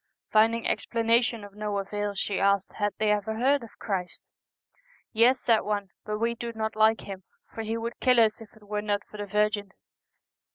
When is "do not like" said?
6.33-7.01